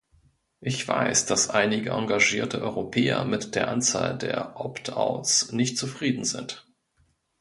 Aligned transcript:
Ich 0.61 0.87
weiß, 0.87 1.27
dass 1.27 1.51
einige 1.51 1.91
engagierte 1.91 2.63
Europäer 2.63 3.23
mit 3.23 3.53
der 3.53 3.67
Anzahl 3.67 4.17
der 4.17 4.59
Opt-outs 4.59 5.51
nicht 5.51 5.77
zufrieden 5.77 6.23
sind. 6.23 6.65